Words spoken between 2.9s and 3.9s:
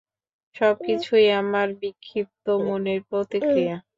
প্রতিক্রিয়া!